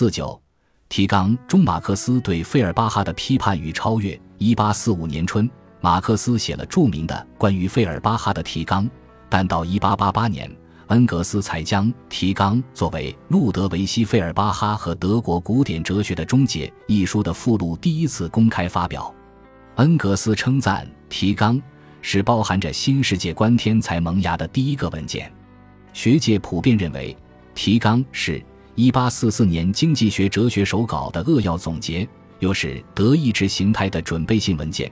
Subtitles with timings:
[0.00, 0.40] 四九，
[0.88, 4.18] 提纲中马克思对费尔巴哈的批判与超越。
[4.38, 5.46] 一八四五年春，
[5.82, 8.88] 马克思写了著名的关于费尔巴哈的提纲，
[9.28, 10.50] 但到一八八八年，
[10.86, 19.14] 恩格斯才将提纲作为《路德维希·费尔巴哈和德国古典哲学的终结》一书的附录第一次公开发表。
[19.74, 21.60] 恩格斯称赞提纲
[22.00, 25.30] 是包含着新世界观天才萌芽的第一个文件。
[25.92, 27.14] 学界普遍认为，
[27.54, 28.42] 提纲是
[28.80, 32.08] 一八四四年经济学哲学手稿的扼要总结。
[32.38, 34.90] 又是德意志形态的准备性文件，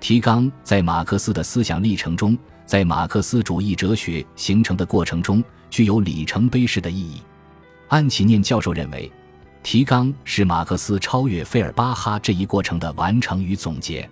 [0.00, 7.20] 提纲在马克思的思想历程中，在马克思主义哲学形成的过程中，具有里程碑式的意义。
[7.88, 9.12] 安琪念教授认为，
[9.62, 14.08] 提纲是马克思超越费尔巴哈这一过程的完成与总结。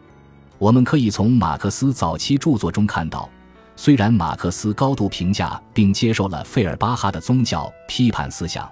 [0.58, 3.30] 我们可以从马克思早期著作中看到，
[3.74, 8.70] 虽然马克思高度评价并接受了费尔巴哈的宗教批判思想。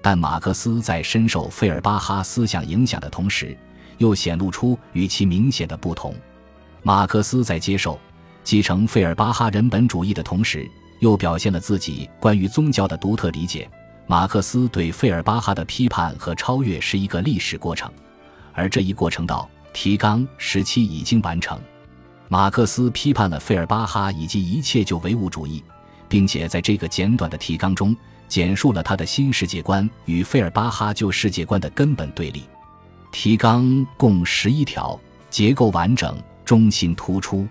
[0.00, 3.56] 但马克思在深受费尔巴哈思想影响的同时，
[3.98, 6.14] 又显露出与其明显的不同。
[6.82, 7.98] 马克思在接受、
[8.44, 10.68] 继承费尔巴哈人本主义的同时，
[11.00, 13.68] 又表现了自己关于宗教的独特理解。
[14.06, 17.90] 马克思对费尔巴哈的批判和超越是一个历史过程，
[18.52, 21.58] 而这一过程到提纲时期已经完成。
[22.28, 25.64] 马克思批判了费尔巴哈以及一切旧唯物主义，
[26.08, 27.96] 并且在这个简短的提纲中。
[28.28, 32.42] 简述了他的新世界观与费尔巴哈旧世界观的根本对立。
[33.12, 34.98] 提纲共十一条，
[35.30, 37.46] 结构完整，中心突出。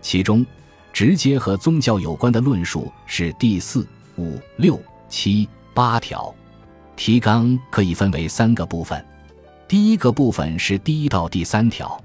[0.00, 0.46] 其中，
[0.92, 6.32] 直接和宗教有关的论述是第四、五、六、七、八条。
[6.96, 9.04] 提纲可以分为三个部分。
[9.66, 11.98] 第一个部分是第一到第三条。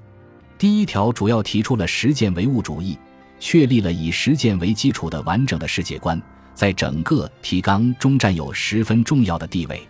[0.58, 2.98] 第一条主要提出了实践唯物主义，
[3.38, 6.20] 确立了以实践为基础的完整的世界观。
[6.56, 9.80] 在整个提纲中占有十分重要的地位。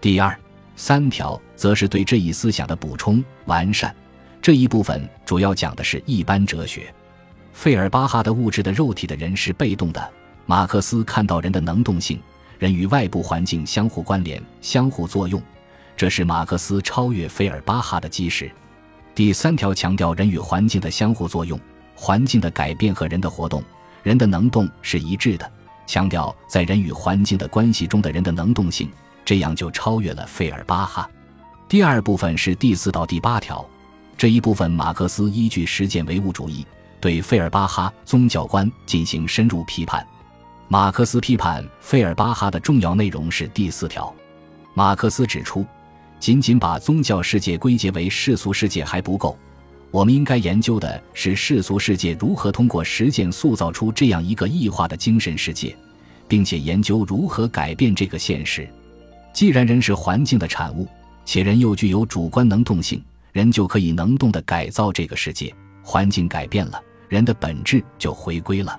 [0.00, 0.38] 第二
[0.74, 3.94] 三条则是对这一思想的补充完善。
[4.42, 6.92] 这一部分主要讲的是一般哲学。
[7.52, 10.10] 费尔巴哈的物质的肉体的人是被动的，
[10.46, 12.18] 马克思看到人的能动性，
[12.58, 15.40] 人与外部环境相互关联、相互作用，
[15.96, 18.50] 这是马克思超越费尔巴哈的基石。
[19.14, 21.60] 第三条强调人与环境的相互作用，
[21.94, 23.62] 环境的改变和人的活动，
[24.02, 25.52] 人的能动是一致的。
[25.90, 28.88] 强调在人与环境的关系中的人的能动性，
[29.24, 31.10] 这样就超越了费尔巴哈。
[31.68, 33.68] 第二部分是第四到第八条，
[34.16, 36.64] 这一部分马克思依据实践唯物主义，
[37.00, 40.06] 对费尔巴哈宗教观进行深入批判。
[40.68, 44.14] 马克思批判费尔巴哈的重要内容是第四条。
[44.74, 45.66] 马克思指出，
[46.20, 49.36] 仅仅把宗教世界归结为世俗世界还不够。
[49.90, 55.76] 我们应该研究的是世俗世界如何通过实践塑造出这样一个异化的精神世界，
[56.28, 58.68] 并且研究如何改变这个现实。
[59.32, 60.86] 既然人是环境的产物，
[61.24, 63.02] 且人又具有主观能动性，
[63.32, 65.52] 人就可以能动地改造这个世界。
[65.82, 68.78] 环境改变了，人的本质就回归了。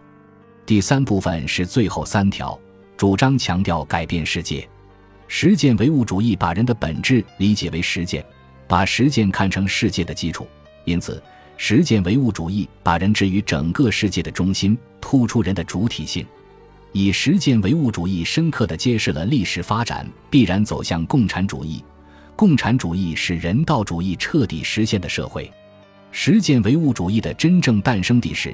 [0.65, 2.57] 第三部分是最后三条，
[2.95, 4.65] 主张强调改变世界。
[5.27, 8.23] 实践唯物主义把人的本质理解为实践，
[8.67, 10.47] 把实践看成世界的基础。
[10.85, 11.21] 因此，
[11.57, 16.25] 实践唯物主义把人置于整个世界的中心，突出人的主体性。
[16.91, 21.83] 以实践唯物主义深刻地揭示了历史发展必然走向共产主义。
[22.35, 25.49] 共产主义是人道主义彻底实现的社会。
[26.11, 28.53] 实践唯物主义的真正诞生地是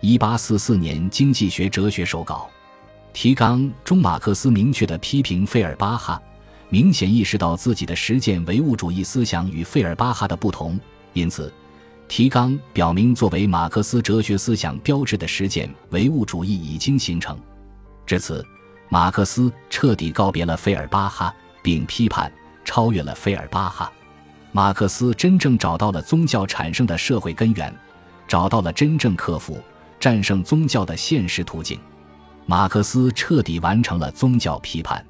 [0.00, 2.48] 1844年经济学哲学手稿
[3.12, 6.20] 提纲中，马克思明确地批评费尔巴哈，
[6.68, 10.78] 明显意识到自己的实践唯物主义思想与费尔巴哈的不同，
[11.12, 11.52] 因此。
[12.08, 17.38] 提纲表明，作为马克思哲学思想标志的实践唯物主义已经形成。
[18.06, 18.44] 至此，
[18.88, 22.32] 马克思彻底告别了费尔巴哈，并批判
[22.64, 23.92] 超越了费尔巴哈。
[24.52, 27.74] 马克思真正找到了宗教产生的社会根源，
[28.28, 29.60] 找到了真正克服、
[29.98, 31.78] 战胜宗教的现实途径。
[32.46, 35.04] 马克思彻底完成了宗教批判。